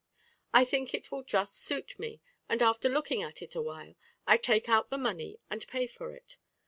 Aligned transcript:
I 0.51 0.65
think 0.65 0.95
it 0.95 1.11
will 1.11 1.21
just 1.21 1.55
suit 1.57 1.99
me; 1.99 2.21
and 2.49 2.63
after 2.63 2.89
looking 2.89 3.21
at 3.21 3.43
it 3.43 3.53
awhile, 3.53 3.93
I 4.25 4.37
take 4.37 4.67
out 4.67 4.89
the 4.89 4.97
money 4.97 5.37
and 5.47 5.67
pay 5.67 5.85
for 5.85 6.11
it. 6.15 6.37